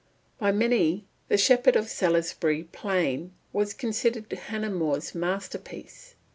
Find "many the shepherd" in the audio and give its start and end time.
0.51-1.75